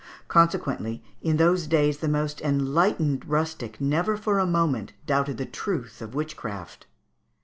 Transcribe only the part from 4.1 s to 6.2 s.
for a moment doubted the truth of